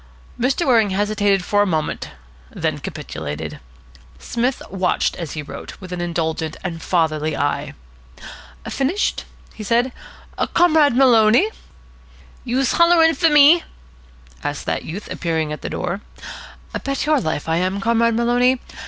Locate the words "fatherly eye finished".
6.81-9.25